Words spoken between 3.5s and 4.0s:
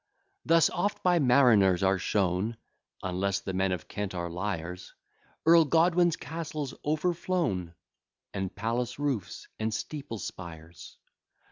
men of